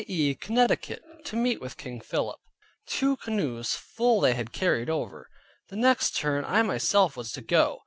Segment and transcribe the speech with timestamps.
[0.07, 0.33] e.
[0.33, 2.39] Connecticut, to meet with King Philip.
[2.87, 5.29] Two canoes full they had carried over;
[5.69, 7.79] the next turn I myself was to go.